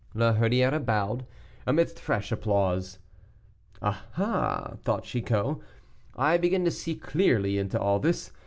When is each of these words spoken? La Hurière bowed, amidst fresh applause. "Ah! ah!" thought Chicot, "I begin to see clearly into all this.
La 0.15 0.33
Hurière 0.33 0.83
bowed, 0.83 1.27
amidst 1.67 1.99
fresh 1.99 2.31
applause. 2.31 2.97
"Ah! 3.83 4.03
ah!" 4.17 4.73
thought 4.83 5.03
Chicot, 5.03 5.59
"I 6.15 6.37
begin 6.39 6.65
to 6.65 6.71
see 6.71 6.95
clearly 6.95 7.59
into 7.59 7.79
all 7.79 7.99
this. 7.99 8.31